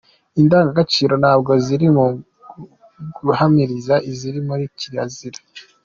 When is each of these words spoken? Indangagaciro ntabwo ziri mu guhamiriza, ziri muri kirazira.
Indangagaciro 0.39 1.13
ntabwo 1.21 1.51
ziri 1.65 1.87
mu 1.95 2.05
guhamiriza, 3.25 3.95
ziri 4.17 4.39
muri 4.47 4.63
kirazira. 4.79 5.39